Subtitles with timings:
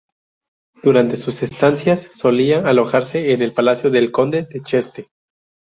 [0.81, 5.11] Durante sus estancias solía alojarse en el Palacio del Conde de Cheste.